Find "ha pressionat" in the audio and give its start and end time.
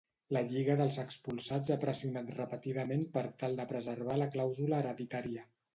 1.75-2.33